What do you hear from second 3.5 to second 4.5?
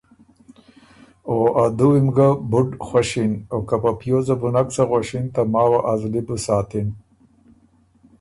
او که په پیوزه بو